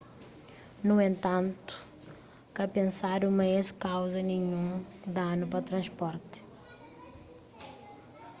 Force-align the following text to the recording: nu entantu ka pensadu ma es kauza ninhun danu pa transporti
nu 0.85 0.95
entantu 1.11 1.73
ka 2.55 2.63
pensadu 2.75 3.27
ma 3.37 3.45
es 3.59 3.67
kauza 3.85 4.19
ninhun 4.29 4.65
danu 5.15 5.43
pa 5.51 5.59
transporti 5.69 6.39